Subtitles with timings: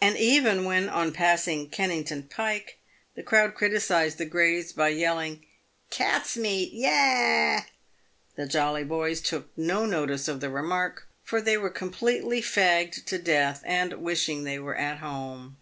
[0.00, 2.78] And even when, on passing Kennington 'pike,
[3.14, 5.46] the crowd criticised the greys by yelling"
[5.90, 7.60] Cat's meat, yah!"
[8.36, 13.16] the jolly boys took no notice of the remark, for they were completely fagged to
[13.16, 15.56] death, and wishing they were at home.